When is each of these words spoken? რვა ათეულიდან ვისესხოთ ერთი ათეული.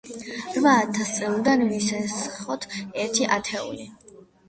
რვა 0.55 0.73
ათეულიდან 0.85 1.63
ვისესხოთ 1.73 2.69
ერთი 3.07 3.33
ათეული. 3.41 3.91